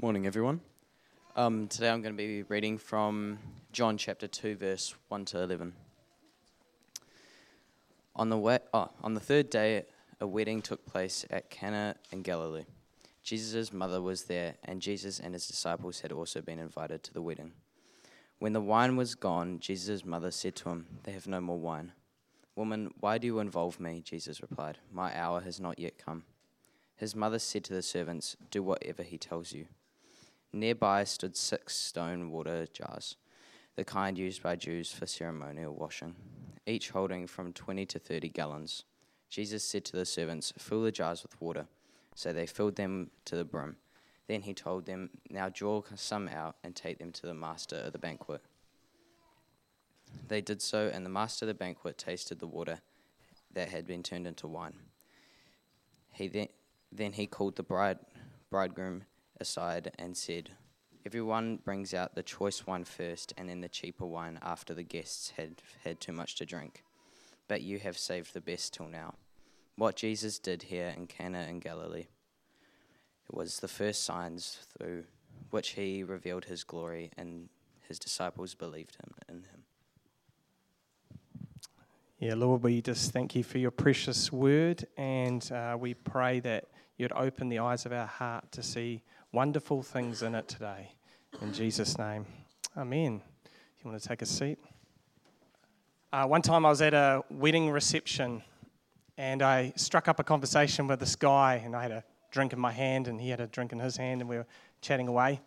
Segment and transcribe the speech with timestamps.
[0.00, 0.60] Morning, everyone.
[1.34, 3.40] Um, today I'm going to be reading from
[3.72, 5.72] John chapter 2, verse 1 to 11.
[8.14, 9.86] On the, way, oh, on the third day,
[10.20, 12.62] a wedding took place at Cana in Galilee.
[13.24, 17.20] Jesus' mother was there, and Jesus and his disciples had also been invited to the
[17.20, 17.50] wedding.
[18.38, 21.90] When the wine was gone, Jesus' mother said to him, They have no more wine.
[22.54, 24.00] Woman, why do you involve me?
[24.02, 26.22] Jesus replied, My hour has not yet come.
[26.94, 29.66] His mother said to the servants, Do whatever he tells you.
[30.52, 33.16] Nearby stood six stone water jars,
[33.76, 36.14] the kind used by Jews for ceremonial washing,
[36.66, 38.84] each holding from 20 to 30 gallons.
[39.28, 41.66] Jesus said to the servants, Fill the jars with water.
[42.14, 43.76] So they filled them to the brim.
[44.26, 47.92] Then he told them, Now draw some out and take them to the master of
[47.92, 48.40] the banquet.
[50.26, 52.80] They did so, and the master of the banquet tasted the water
[53.52, 54.74] that had been turned into wine.
[56.12, 56.48] He then,
[56.90, 57.98] then he called the bride,
[58.50, 59.04] bridegroom
[59.40, 60.50] aside and said,
[61.06, 65.32] Everyone brings out the choice wine first, and then the cheaper wine after the guests
[65.36, 66.82] had had too much to drink.
[67.46, 69.14] But you have saved the best till now.
[69.76, 72.08] What Jesus did here in Cana in Galilee
[73.28, 75.04] it was the first signs through
[75.50, 77.48] which he revealed his glory, and
[77.86, 79.64] his disciples believed him in him.
[82.18, 86.64] Yeah, Lord, we just thank you for your precious word, and uh, we pray that
[86.98, 90.92] you'd open the eyes of our heart to see wonderful things in it today.
[91.40, 92.26] In Jesus' name,
[92.76, 93.22] Amen.
[93.44, 94.58] If you want to take a seat.
[96.12, 98.42] Uh, one time I was at a wedding reception
[99.16, 102.60] and I struck up a conversation with this guy, and I had a drink in
[102.60, 104.46] my hand, and he had a drink in his hand, and we were
[104.80, 105.40] chatting away.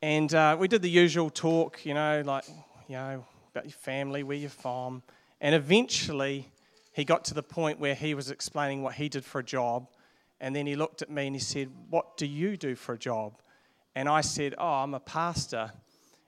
[0.00, 2.44] And uh, we did the usual talk, you know, like,
[2.88, 5.02] you know, about your family, where you're from.
[5.42, 6.48] And eventually,
[6.92, 9.86] he got to the point where he was explaining what he did for a job.
[10.44, 12.98] And then he looked at me and he said, What do you do for a
[12.98, 13.40] job?
[13.96, 15.72] And I said, Oh, I'm a pastor.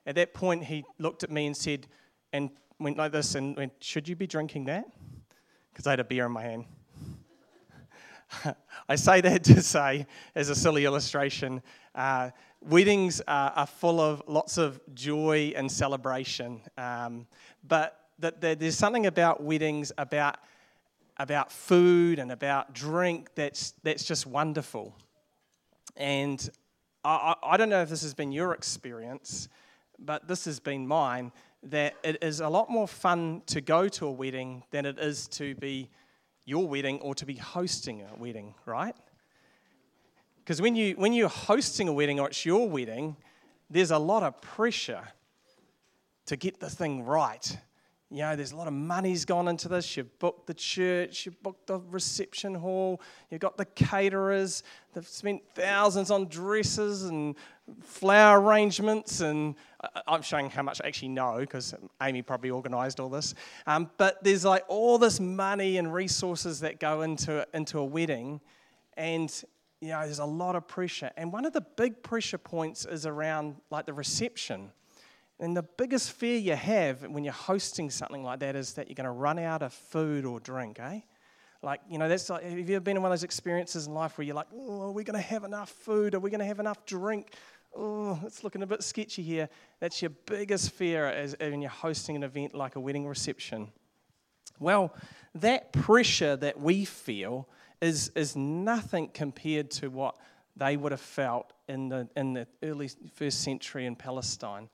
[0.07, 1.85] At that point, he looked at me and said,
[2.33, 4.85] and went like this and went, Should you be drinking that?
[5.71, 6.65] Because I had a beer in my hand.
[8.89, 11.61] I say that to say, as a silly illustration,
[11.93, 16.61] uh, weddings are, are, full of lots of joy and celebration.
[16.75, 17.27] Um,
[17.67, 20.37] but that there's something about weddings, about
[21.19, 24.95] about food and about drink that's, that's just wonderful.
[25.95, 26.47] And
[27.03, 29.49] I, I don't know if this has been your experience,
[29.97, 31.31] but this has been mine
[31.63, 35.27] that it is a lot more fun to go to a wedding than it is
[35.29, 35.89] to be
[36.45, 38.95] your wedding or to be hosting a wedding, right?
[40.37, 43.17] Because when, you, when you're hosting a wedding or it's your wedding,
[43.69, 45.03] there's a lot of pressure
[46.27, 47.57] to get the thing right
[48.09, 49.97] you know, there's a lot of money's gone into this.
[49.97, 54.63] You've booked the church, you've booked the reception hall, you've got the caterers,
[54.93, 57.35] they've spent thousands on dresses and
[57.81, 59.19] flower arrangements.
[59.19, 59.55] And
[60.07, 63.33] I'm showing how much I actually know because Amy probably organised all this.
[63.65, 68.39] Um, but there's like all this money and resources that go into, into a wedding.
[68.95, 69.29] And,
[69.81, 71.11] you know, there's a lot of pressure.
[71.17, 74.71] And one of the big pressure points is around like the reception.
[75.39, 78.95] And the biggest fear you have when you're hosting something like that is that you're
[78.95, 81.01] going to run out of food or drink, eh?
[81.61, 83.93] Like, you know, that's like, have you ever been in one of those experiences in
[83.93, 86.15] life where you're like, oh, are we going to have enough food?
[86.15, 87.33] Are we going to have enough drink?
[87.75, 89.49] Oh, it's looking a bit sketchy here.
[89.79, 93.69] That's your biggest fear when you're hosting an event like a wedding reception.
[94.59, 94.93] Well,
[95.35, 97.47] that pressure that we feel
[97.81, 100.15] is, is nothing compared to what
[100.55, 104.69] they would have felt in the, in the early first century in Palestine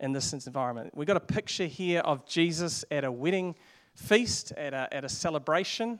[0.00, 0.92] in this environment.
[0.94, 3.54] We've got a picture here of Jesus at a wedding
[3.94, 5.98] feast, at a, at a celebration.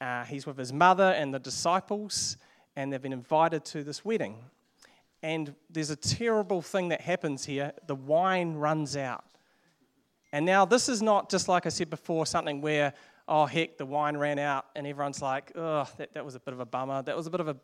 [0.00, 2.36] Uh, he's with his mother and the disciples,
[2.74, 4.36] and they've been invited to this wedding.
[5.22, 9.24] And there's a terrible thing that happens here the wine runs out.
[10.32, 12.94] And now, this is not just like I said before, something where,
[13.28, 16.54] oh, heck, the wine ran out, and everyone's like, oh, that, that was a bit
[16.54, 17.02] of a bummer.
[17.02, 17.56] That was a bit of a,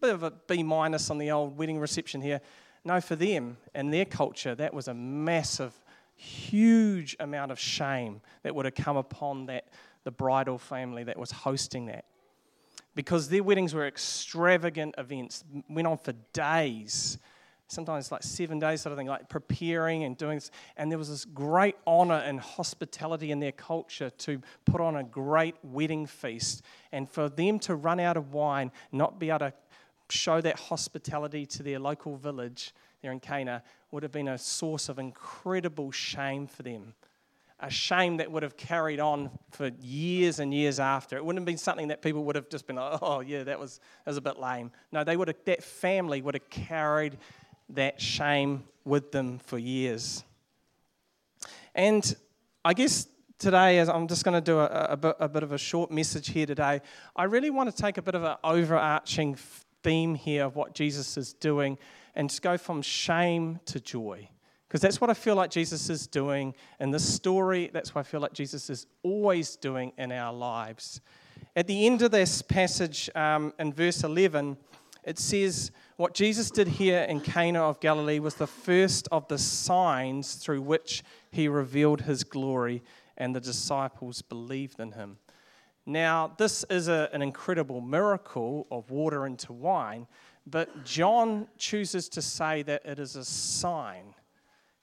[0.00, 2.40] bit of a B minus on the old wedding reception here.
[2.84, 5.74] No, for them and their culture, that was a massive,
[6.14, 9.68] huge amount of shame that would have come upon that
[10.04, 12.04] the bridal family that was hosting that.
[12.94, 17.18] Because their weddings were extravagant events, went on for days,
[17.68, 20.50] sometimes like seven days sort of thing, like preparing and doing this.
[20.76, 25.04] And there was this great honor and hospitality in their culture to put on a
[25.04, 26.62] great wedding feast.
[26.90, 29.52] And for them to run out of wine, not be able to
[30.10, 34.88] show that hospitality to their local village there in Cana would have been a source
[34.88, 36.94] of incredible shame for them.
[37.60, 41.16] a shame that would have carried on for years and years after.
[41.16, 43.58] It wouldn't have been something that people would have just been like, oh, yeah, that
[43.58, 44.70] was, that was a bit lame.
[44.92, 47.18] No, they would have, that family would have carried
[47.70, 50.22] that shame with them for years.
[51.74, 52.14] And
[52.64, 53.08] I guess
[53.38, 56.28] today, as I'm just going to do a, a, a, bit, of a short message
[56.28, 56.80] here today,
[57.16, 59.36] I really want to take a bit of an overarching
[59.88, 61.78] theme here of what Jesus is doing
[62.14, 64.28] and just go from shame to joy.
[64.68, 67.70] Because that's what I feel like Jesus is doing in this story.
[67.72, 71.00] That's what I feel like Jesus is always doing in our lives.
[71.56, 74.58] At the end of this passage um, in verse 11,
[75.04, 79.38] it says, What Jesus did here in Cana of Galilee was the first of the
[79.38, 82.82] signs through which he revealed his glory,
[83.16, 85.16] and the disciples believed in him.
[85.88, 90.06] Now, this is a, an incredible miracle of water into wine,
[90.46, 94.14] but John chooses to say that it is a sign.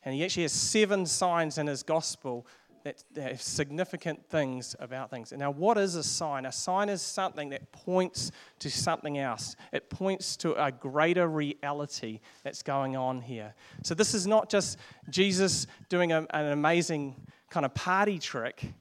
[0.04, 2.48] And he actually has seven signs in his gospel
[2.86, 5.32] that, have significant things about things.
[5.32, 6.48] Now, what is a sign?
[6.48, 12.20] A sign is something that points to something else, it points to a greater reality
[12.44, 13.54] that's going on here.
[13.84, 14.80] So, this is not just
[15.12, 17.16] Jesus doing a, an amazing
[17.52, 18.74] kind of party trick.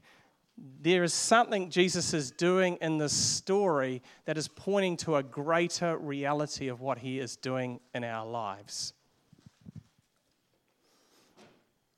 [0.56, 5.96] There is something Jesus is doing in this story that is pointing to a greater
[5.96, 8.92] reality of what he is doing in our lives.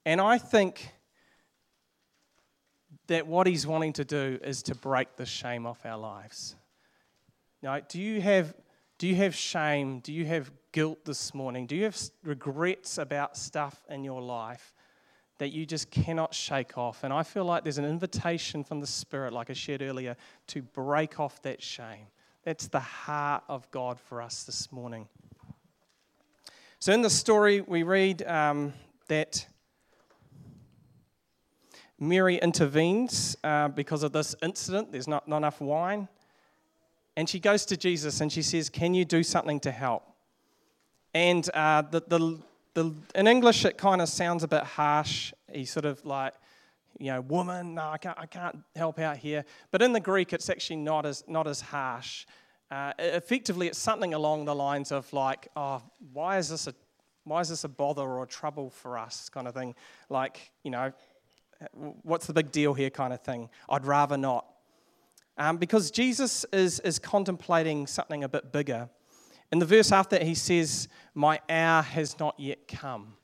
[0.07, 0.93] And I think
[3.09, 6.57] that what he's wanting to do is to break the shame off our lives.
[7.63, 8.55] Now, do you have
[8.99, 10.01] do you have shame?
[10.01, 11.67] Do you have guilt this morning?
[11.67, 14.73] Do you have regrets about stuff in your life
[15.39, 17.05] that you just cannot shake off?
[17.05, 20.17] And I feel like there's an invitation from the Spirit, like I shared earlier,
[20.49, 22.07] to break off that shame.
[22.45, 25.09] That's the heart of God for us this morning.
[26.79, 28.73] So, in the story, we read um,
[29.09, 29.47] that
[31.99, 34.93] Mary intervenes uh, because of this incident.
[34.93, 36.09] There's not, not enough wine.
[37.17, 40.05] And she goes to Jesus and she says, Can you do something to help?
[41.15, 42.39] And uh, the, the,
[42.77, 45.33] the, in English, it kind of sounds a bit harsh.
[45.51, 46.35] He's sort of like,
[46.99, 49.45] you know, woman, no, I can't, I can't help out here.
[49.71, 52.27] But in the Greek, it's actually not as, not as harsh.
[52.71, 55.83] Uh, effectively, it's something along the lines of like, oh,
[56.13, 56.75] why is this a
[57.25, 59.75] why is this a bother or a trouble for us kind of thing?
[60.09, 60.93] Like, you know,
[61.73, 63.51] what's the big deal here kind of thing.
[63.69, 64.47] I'd rather not.
[65.37, 68.89] Um, because Jesus is, is contemplating something a bit bigger.
[69.53, 73.15] In the verse after, that, he says, My hour has not yet come.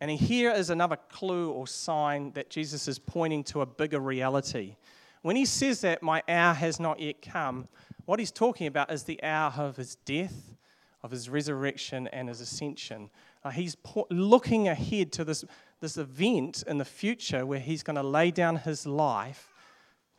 [0.00, 4.76] And here is another clue or sign that Jesus is pointing to a bigger reality.
[5.22, 7.68] When he says that, My hour has not yet come,
[8.04, 10.54] what he's talking about is the hour of his death,
[11.02, 13.10] of his resurrection, and his ascension.
[13.44, 13.76] Uh, he's
[14.10, 15.44] looking ahead to this
[15.80, 19.52] this event in the future where he's going to lay down his life,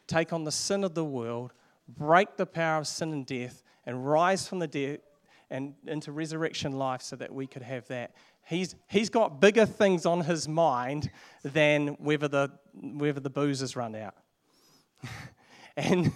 [0.07, 1.54] take on the sin of the world,
[1.88, 5.01] break the power of sin and death, and rise from the dead
[5.50, 8.13] and into resurrection life so that we could have that.
[8.45, 11.09] He's, he's got bigger things on his mind
[11.41, 14.13] than whether the, whether the booze has run out.
[15.75, 16.12] and,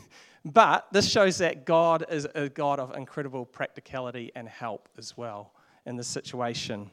[0.45, 5.53] but this shows that God is a God of incredible practicality and help as well
[5.87, 6.91] in this situation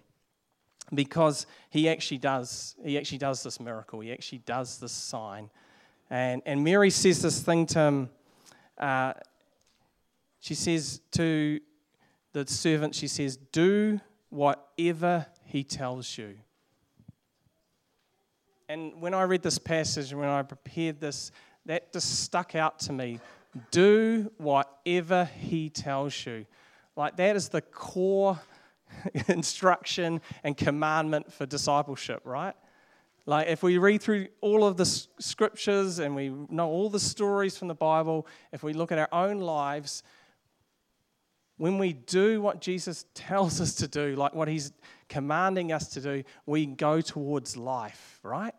[0.94, 5.48] because he actually does he actually does this miracle he actually does this sign
[6.10, 8.10] and and mary says this thing to him
[8.76, 9.12] uh,
[10.40, 11.60] she says to
[12.32, 16.36] the servant she says do whatever he tells you.
[18.68, 21.32] And when i read this passage and when i prepared this
[21.66, 23.20] that just stuck out to me.
[23.70, 26.46] Do whatever he tells you.
[26.96, 28.40] Like that is the core
[29.28, 32.54] instruction and commandment for discipleship, right?
[33.26, 37.56] Like, if we read through all of the scriptures and we know all the stories
[37.56, 40.02] from the Bible, if we look at our own lives,
[41.60, 44.72] when we do what Jesus tells us to do, like what he's
[45.10, 48.54] commanding us to do, we go towards life, right?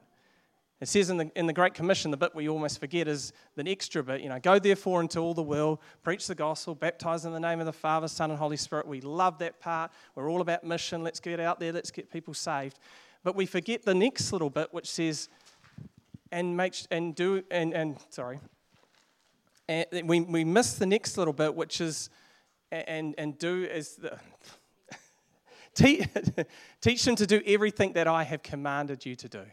[0.80, 3.68] It says in the, in the Great Commission, the bit we almost forget is the
[3.68, 7.34] extra bit, you know, go therefore into all the world, preach the gospel, baptize in
[7.34, 8.86] the name of the Father, Son, and Holy Spirit.
[8.86, 9.90] We love that part.
[10.14, 11.02] We're all about mission.
[11.02, 12.78] Let's get out there, let's get people saved.
[13.24, 15.28] But we forget the next little bit, which says,
[16.32, 18.40] and make and do and, and sorry.
[19.68, 22.12] And we, we miss the next little bit, which is
[22.72, 24.18] and and do is the
[26.82, 29.44] teach them to do everything that I have commanded you to do.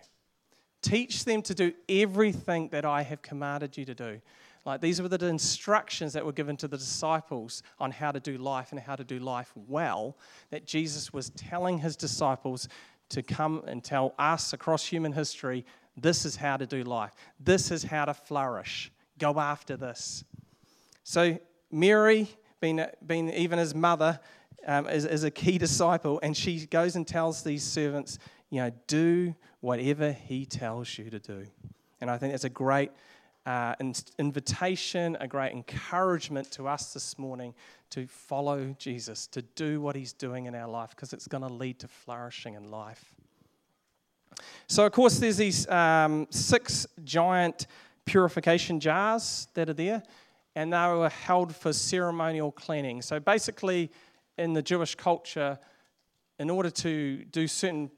[0.83, 4.21] Teach them to do everything that I have commanded you to do.
[4.65, 8.37] Like these were the instructions that were given to the disciples on how to do
[8.37, 10.17] life and how to do life well,
[10.51, 12.69] that Jesus was telling his disciples
[13.11, 15.65] to come and tell us across human history
[15.97, 18.93] this is how to do life, this is how to flourish.
[19.19, 20.23] Go after this.
[21.03, 21.39] So,
[21.73, 22.29] Mary,
[22.61, 24.21] being, being even his mother,
[24.67, 28.19] um, is, is a key disciple, and she goes and tells these servants,
[28.51, 31.47] you know, do whatever he tells you to do.
[32.01, 32.91] And I think that's a great
[33.47, 33.75] uh,
[34.19, 37.55] invitation, a great encouragement to us this morning
[37.91, 41.53] to follow Jesus, to do what he's doing in our life, because it's going to
[41.53, 43.15] lead to flourishing in life.
[44.67, 47.67] So, of course, there's these um, six giant
[48.05, 50.03] purification jars that are there,
[50.59, 53.01] and they were held for ceremonial cleaning.
[53.01, 53.93] So, basically,
[54.39, 55.57] in the Jewish culture,
[56.41, 57.93] in order to do certain,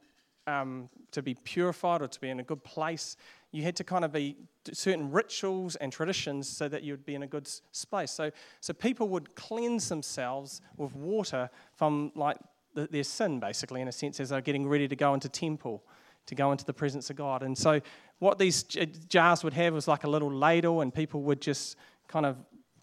[0.47, 3.17] um, to be purified or to be in a good place,
[3.51, 4.37] you had to kind of be
[4.75, 8.11] certain rituals and traditions so that you would be in a good space.
[8.11, 12.37] So, so people would cleanse themselves with water from like
[12.75, 15.83] the, their sin, basically, in a sense, as they're getting ready to go into temple,
[16.27, 17.43] to go into the presence of God.
[17.43, 17.81] And so,
[18.19, 21.79] what these jars would have was like a little ladle, and people would just
[22.11, 22.37] kind of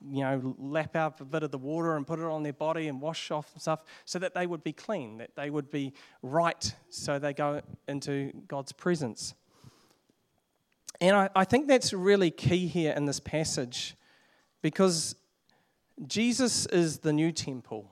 [0.09, 2.87] you know, lap up a bit of the water and put it on their body
[2.87, 5.93] and wash off and stuff so that they would be clean, that they would be
[6.21, 9.33] right so they go into God's presence.
[11.01, 13.95] And I, I think that's really key here in this passage
[14.61, 15.15] because
[16.05, 17.91] Jesus is the new temple.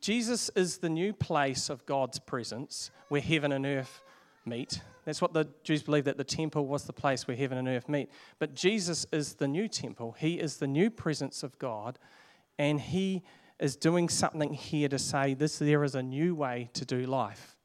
[0.00, 4.02] Jesus is the new place of God's presence where heaven and earth
[4.46, 4.80] meet.
[5.04, 7.88] That's what the Jews believe that the temple was the place where heaven and earth
[7.88, 8.10] meet.
[8.38, 10.14] But Jesus is the new temple.
[10.18, 11.98] He is the new presence of God,
[12.58, 13.22] and he
[13.58, 17.56] is doing something here to say this there is a new way to do life.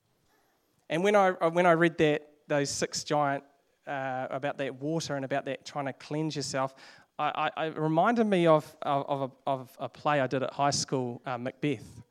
[0.89, 3.43] And when I when I read that those six giant
[3.85, 6.75] uh, about that water and about that trying to cleanse yourself,
[7.19, 10.53] I, I, it reminded me of, of, of, a, of, a, play I did at
[10.53, 12.03] high school, uh, Macbeth.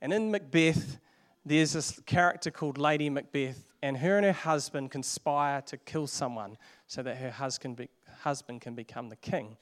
[0.00, 0.98] And in Macbeth,
[1.44, 6.56] there's this character called Lady Macbeth, and her and her husband conspire to kill someone
[6.86, 7.88] so that her husband, be,
[8.20, 9.56] husband can become the king.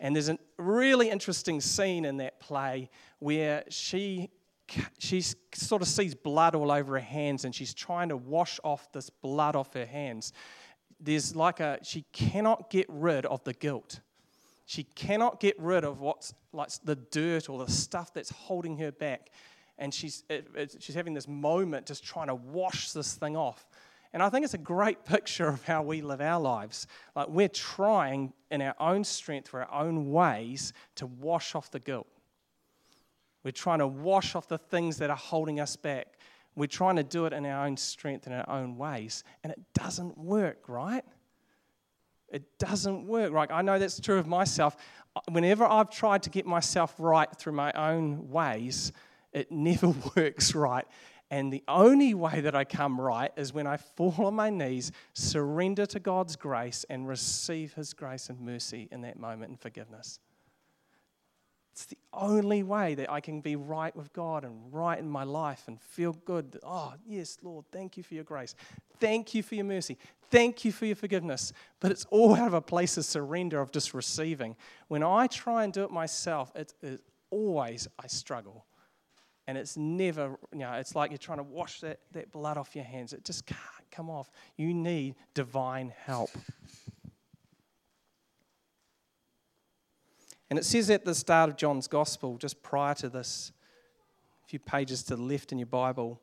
[0.00, 4.30] And there's a really interesting scene in that play where she
[4.98, 8.90] she sort of sees blood all over her hands and she's trying to wash off
[8.92, 10.32] this blood off her hands
[11.02, 14.00] there's like a, she cannot get rid of the guilt.
[14.66, 18.92] She cannot get rid of what's like the dirt or the stuff that's holding her
[18.92, 19.30] back.
[19.82, 23.66] And she's, it, it, she's having this moment just trying to wash this thing off.
[24.12, 26.86] And I think it's a great picture of how we live our lives.
[27.16, 31.80] Like we're trying in our own strength, or our own ways, to wash off the
[31.80, 32.06] guilt.
[33.42, 36.06] We're trying to wash off the things that are holding us back.
[36.54, 39.58] We're trying to do it in our own strength and our own ways, and it
[39.74, 41.04] doesn't work, right?
[42.28, 43.32] It doesn't work.
[43.32, 43.50] Right?
[43.50, 44.76] I know that's true of myself.
[45.32, 48.92] Whenever I've tried to get myself right through my own ways,
[49.32, 50.86] it never works right.
[51.30, 54.92] And the only way that I come right is when I fall on my knees,
[55.14, 60.20] surrender to God's grace, and receive His grace and mercy in that moment and forgiveness.
[61.72, 65.24] It's the only way that I can be right with God and right in my
[65.24, 66.58] life and feel good.
[66.62, 68.54] Oh, yes, Lord, thank you for your grace.
[69.00, 69.96] Thank you for your mercy.
[70.30, 71.54] Thank you for your forgiveness.
[71.80, 74.54] But it's all out of a place of surrender, of just receiving.
[74.88, 78.66] When I try and do it myself, it, it always I struggle.
[79.46, 82.76] And it's never, you know, it's like you're trying to wash that, that blood off
[82.76, 83.12] your hands.
[83.12, 84.30] It just can't come off.
[84.56, 86.30] You need divine help.
[90.48, 93.52] And it says at the start of John's Gospel, just prior to this,
[94.44, 96.20] a few pages to the left in your Bible,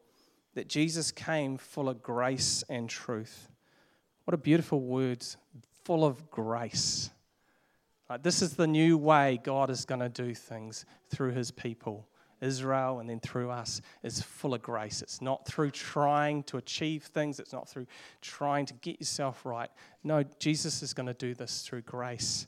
[0.53, 3.49] that Jesus came full of grace and truth.
[4.25, 5.37] What a beautiful words,
[5.83, 7.09] full of grace.
[8.09, 12.07] Like, this is the new way God is going to do things through his people.
[12.41, 15.01] Israel and then through us is full of grace.
[15.01, 17.87] It's not through trying to achieve things, it's not through
[18.21, 19.69] trying to get yourself right.
[20.03, 22.47] No, Jesus is going to do this through grace.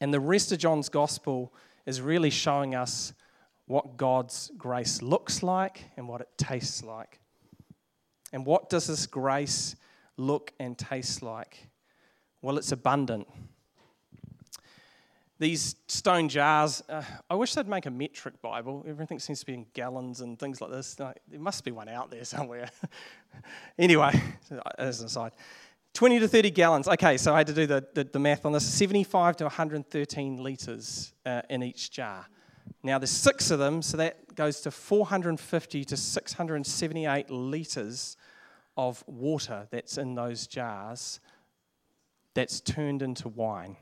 [0.00, 1.52] And the rest of John's gospel
[1.86, 3.12] is really showing us
[3.66, 7.18] what God's grace looks like and what it tastes like.
[8.32, 9.76] And what does this grace
[10.16, 11.68] look and taste like?
[12.42, 13.26] Well, it's abundant.
[15.38, 18.84] These stone jars, uh, I wish they'd make a metric Bible.
[18.88, 20.94] Everything seems to be in gallons and things like this.
[20.94, 22.70] there must be one out there somewhere.
[23.78, 24.18] anyway,
[24.78, 25.32] as an aside.
[25.92, 26.88] 20 to 30 gallons.
[26.88, 30.42] Okay, so I had to do the, the, the math on this 75 to 113
[30.42, 32.26] litres uh, in each jar.
[32.82, 38.16] Now, there's six of them, so that goes to 450 to 678 litres
[38.76, 41.20] of water that's in those jars
[42.34, 43.76] that's turned into wine.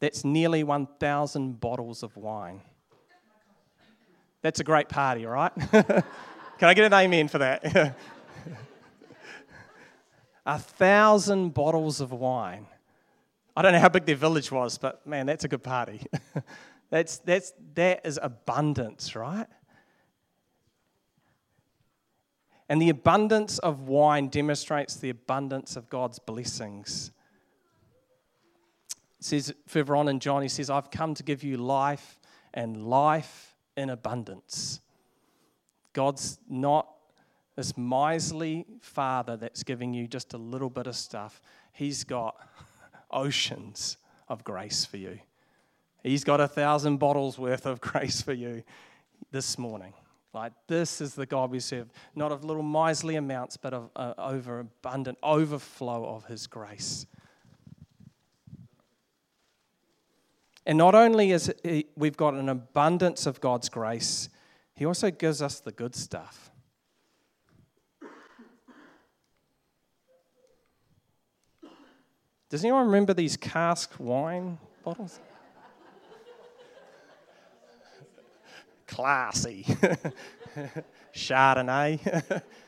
[0.00, 2.60] That's nearly 1,000 bottles of wine.
[4.42, 5.52] That's a great party, right?
[5.70, 6.04] Can
[6.60, 7.96] I get an amen for that?
[10.46, 12.66] a thousand bottles of wine.
[13.56, 16.06] I don't know how big their village was, but man, that's a good party.
[16.90, 19.46] that's, that's, that is abundance, right?
[22.68, 27.12] And the abundance of wine demonstrates the abundance of God's blessings.
[29.26, 32.20] Says further on in John, he says, I've come to give you life
[32.54, 34.80] and life in abundance.
[35.92, 36.86] God's not
[37.56, 41.42] this miserly father that's giving you just a little bit of stuff.
[41.72, 42.36] He's got
[43.10, 43.96] oceans
[44.28, 45.18] of grace for you.
[46.04, 48.62] He's got a thousand bottles worth of grace for you
[49.32, 49.92] this morning.
[50.32, 54.14] Like, this is the God we serve, not of little miserly amounts, but of uh,
[54.18, 57.06] overabundant overflow of His grace.
[60.66, 64.28] And not only is it, eh, we've got an abundance of God's grace,
[64.74, 66.50] He also gives us the good stuff.
[72.48, 75.20] Does anyone remember these cask wine bottles?
[78.86, 79.64] classy.
[81.14, 82.42] Chardonnay.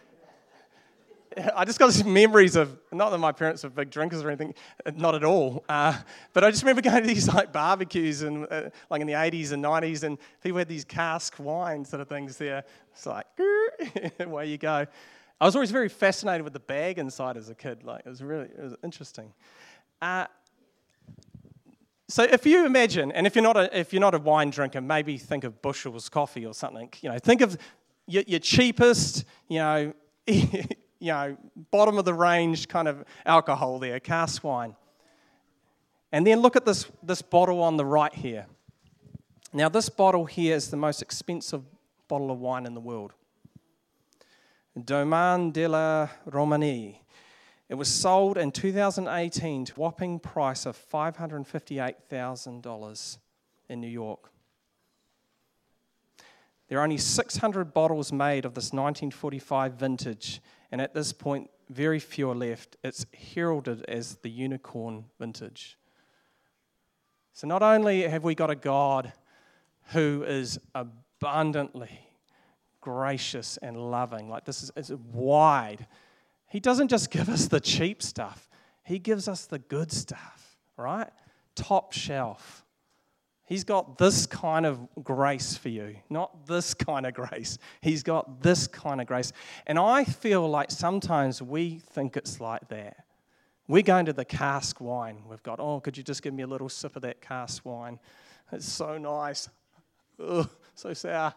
[1.57, 4.55] I just got these memories of, not that my parents were big drinkers or anything,
[4.95, 5.65] not at all.
[5.69, 5.99] Uh,
[6.33, 9.53] but I just remember going to these like barbecues and uh, like in the 80s
[9.53, 12.65] and 90s, and people had these cask wine sort of things there.
[12.93, 13.27] It's like,
[14.21, 14.87] away you go.
[15.41, 17.85] I was always very fascinated with the bag inside as a kid.
[17.85, 19.33] Like it was really it was interesting.
[20.03, 20.27] Uh,
[22.09, 24.81] so if you imagine, and if you're not a, if you're not a wine drinker,
[24.81, 26.91] maybe think of Bushells coffee or something.
[27.03, 27.59] You know, think of
[28.07, 29.93] your, your cheapest, you know,
[31.00, 31.37] you know,
[31.71, 34.75] bottom of the range kind of alcohol there, cask wine.
[36.12, 38.47] And then look at this, this bottle on the right here.
[39.52, 41.62] Now, this bottle here is the most expensive
[42.09, 43.12] bottle of wine in the world.
[44.85, 46.99] Domaine de la Romanée
[47.69, 53.19] it was sold in 2018 to a whopping price of $558,000
[53.69, 54.31] in New York.
[56.69, 60.40] There are only 600 bottles made of this 1945 vintage,
[60.71, 62.77] and at this point, very few are left.
[62.85, 65.79] It's heralded as the unicorn vintage.
[67.33, 69.12] So, not only have we got a God
[69.92, 72.01] who is abundantly
[72.81, 75.87] gracious and loving, like this is, is wide
[76.49, 78.49] he doesn't just give us the cheap stuff,
[78.83, 81.11] He gives us the good stuff, right?
[81.55, 82.64] Top shelf.
[83.49, 87.57] He's got this kind of grace for you, not this kind of grace.
[87.81, 89.33] He's got this kind of grace.
[89.67, 93.07] And I feel like sometimes we think it's like that.
[93.67, 95.23] We're going to the cask wine.
[95.27, 97.99] We've got, oh, could you just give me a little sip of that cask wine?
[98.53, 99.49] It's so nice.
[100.23, 101.33] Ugh, so sour.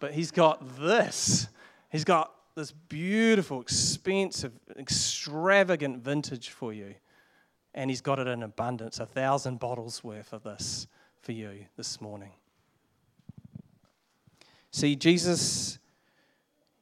[0.00, 1.46] But he's got this.
[1.92, 6.96] He's got this beautiful, expensive, extravagant vintage for you.
[7.72, 10.88] And he's got it in abundance, a thousand bottles worth of this
[11.22, 12.32] for you this morning.
[14.72, 15.78] See, Jesus,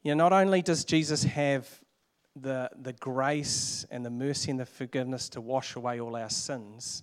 [0.03, 1.69] you know, not only does Jesus have
[2.35, 7.03] the, the grace and the mercy and the forgiveness to wash away all our sins,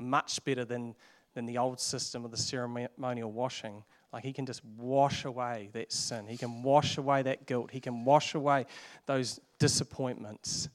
[0.00, 0.96] much better than,
[1.34, 5.92] than the old system of the ceremonial washing, like he can just wash away that
[5.92, 6.26] sin.
[6.26, 7.70] He can wash away that guilt.
[7.70, 8.66] He can wash away
[9.06, 10.68] those disappointments.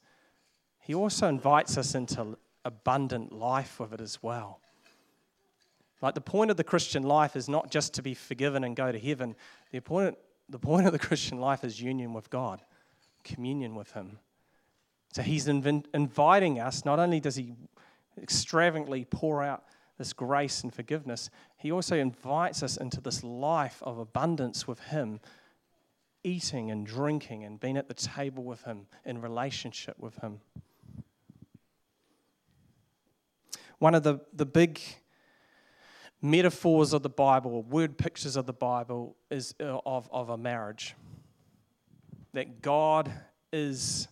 [0.78, 4.60] He also invites us into abundant life with it as well.
[6.02, 8.92] Like the point of the Christian life is not just to be forgiven and go
[8.92, 9.36] to heaven.
[9.72, 12.62] The point, the point of the Christian life is union with God,
[13.22, 14.18] communion with Him.
[15.12, 17.54] So He's inv- inviting us, not only does He
[18.20, 19.64] extravagantly pour out
[19.98, 25.20] this grace and forgiveness, he also invites us into this life of abundance with him,
[26.24, 30.40] eating and drinking and being at the table with him, in relationship with him.
[33.78, 34.80] One of the, the big
[36.24, 40.94] metaphors of the Bible, word pictures of the Bible, is uh, of, of a marriage.
[42.32, 43.12] That God
[43.52, 44.08] is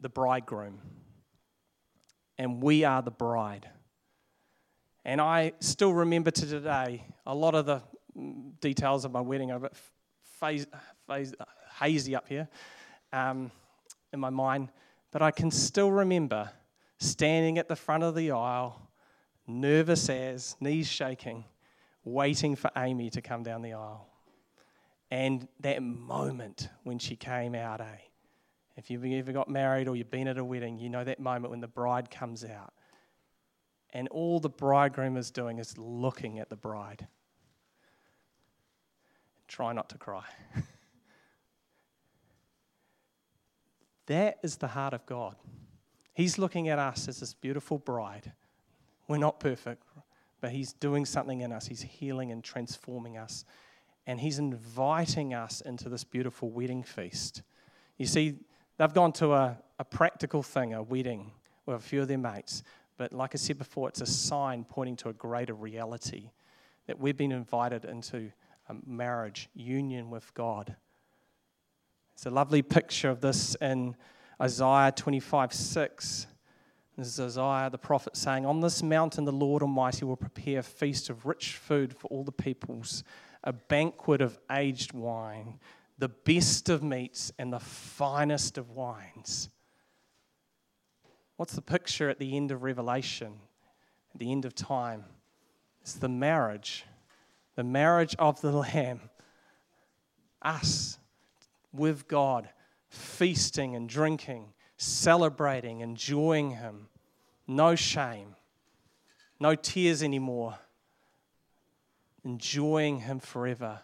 [0.00, 0.80] the bridegroom,
[2.36, 3.68] and we are the bride.
[5.04, 7.82] And I still remember to today a lot of the
[8.60, 10.66] details of my wedding are a bit
[11.80, 12.48] hazy up here
[13.12, 13.50] um,
[14.12, 14.68] in my mind,
[15.10, 16.50] but I can still remember
[16.98, 18.87] standing at the front of the aisle,
[19.48, 21.44] nervous as, knees shaking,
[22.04, 24.06] waiting for Amy to come down the aisle.
[25.10, 27.96] And that moment when she came out, eh?
[28.76, 31.50] If you've ever got married or you've been at a wedding, you know that moment
[31.50, 32.72] when the bride comes out.
[33.92, 37.08] And all the bridegroom is doing is looking at the bride.
[39.48, 40.24] Try not to cry.
[44.06, 45.36] that is the heart of God.
[46.12, 48.32] He's looking at us as this beautiful bride
[49.08, 49.82] we're not perfect,
[50.40, 51.66] but He's doing something in us.
[51.66, 53.44] He's healing and transforming us.
[54.06, 57.42] And He's inviting us into this beautiful wedding feast.
[57.96, 58.36] You see,
[58.76, 61.32] they've gone to a, a practical thing, a wedding,
[61.66, 62.62] with a few of their mates.
[62.96, 66.30] But like I said before, it's a sign pointing to a greater reality
[66.86, 68.30] that we've been invited into
[68.68, 70.76] a marriage, union with God.
[72.14, 73.94] It's a lovely picture of this in
[74.40, 76.26] Isaiah 25 6.
[76.98, 80.64] This is Isaiah the prophet saying, On this mountain the Lord Almighty will prepare a
[80.64, 83.04] feast of rich food for all the peoples,
[83.44, 85.60] a banquet of aged wine,
[85.96, 89.48] the best of meats, and the finest of wines.
[91.36, 93.34] What's the picture at the end of Revelation,
[94.12, 95.04] at the end of time?
[95.80, 96.84] It's the marriage,
[97.54, 99.02] the marriage of the Lamb,
[100.42, 100.98] us
[101.72, 102.48] with God,
[102.88, 106.88] feasting and drinking, celebrating, enjoying Him.
[107.46, 108.36] No shame,
[109.38, 110.58] no tears anymore,
[112.24, 113.80] enjoying Him forever.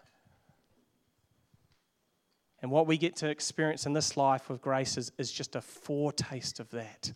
[2.61, 5.61] And what we get to experience in this life with grace is, is just a
[5.61, 7.13] foretaste of that.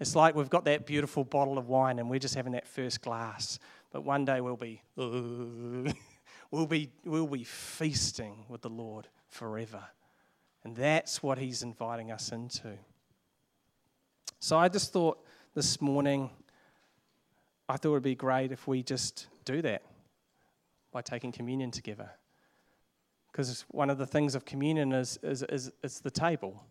[0.00, 3.02] It's like we've got that beautiful bottle of wine and we're just having that first
[3.02, 3.58] glass.
[3.90, 9.82] But one day we'll be, we'll be, we'll be feasting with the Lord forever.
[10.64, 12.78] And that's what He's inviting us into.
[14.38, 16.30] So I just thought this morning,
[17.68, 19.82] I thought it would be great if we just do that
[20.92, 22.10] by taking communion together.
[23.30, 26.64] Because one of the things of communion is, is, is, is the table.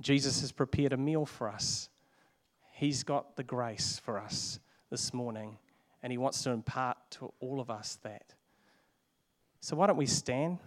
[0.00, 1.90] Jesus has prepared a meal for us.
[2.72, 4.58] He's got the grace for us
[4.90, 5.58] this morning,
[6.02, 8.34] and He wants to impart to all of us that.
[9.60, 10.58] So, why don't we stand?